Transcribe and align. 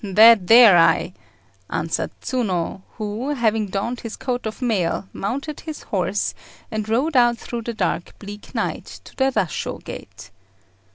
"That 0.03 0.47
dare 0.47 0.79
I," 0.79 1.13
answered 1.69 2.09
Tsuna, 2.23 2.81
who, 2.97 3.35
having 3.35 3.67
donned 3.67 3.99
his 3.99 4.15
coat 4.15 4.47
of 4.47 4.59
mail, 4.59 5.07
mounted 5.13 5.59
his 5.59 5.83
horse, 5.83 6.33
and 6.71 6.89
rode 6.89 7.15
out 7.15 7.37
through 7.37 7.61
the 7.61 7.73
dark 7.75 8.17
bleak 8.17 8.55
night 8.55 8.85
to 9.05 9.15
the 9.15 9.25
Rashô 9.25 9.83
gate. 9.83 10.31